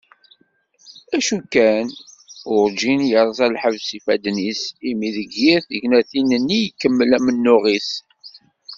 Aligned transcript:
Acu 1.15 1.37
kan, 1.53 1.87
urǧin 2.55 3.01
yerẓa 3.09 3.47
lḥebs 3.55 3.87
ifadden-is 3.97 4.61
imi 4.89 5.09
deg 5.15 5.29
yir 5.41 5.61
tignatin-nni 5.69 6.59
ikemmel 6.63 7.11
amennuɣ-is. 7.17 7.89